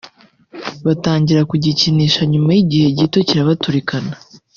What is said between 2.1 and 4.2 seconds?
nyuma y`igihe gito kirabaturikana